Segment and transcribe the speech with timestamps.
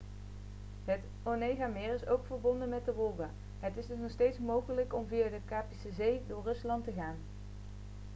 [0.85, 5.07] het onegameer is ook verbonden met de wolga het is dus nog steeds mogelijk om
[5.07, 7.15] via de kaspische zee door rusland te gaan